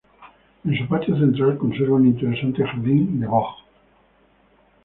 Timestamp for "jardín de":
2.65-3.27